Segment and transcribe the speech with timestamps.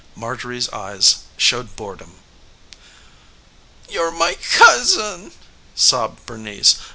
[0.15, 2.15] Marjorie's eyes showed boredom.
[3.87, 5.31] "You're my cousin,"
[5.75, 6.77] sobbed Bernice.